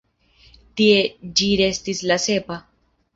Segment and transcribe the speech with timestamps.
[0.79, 0.95] Tie
[1.41, 2.59] ĝi restis la sepa.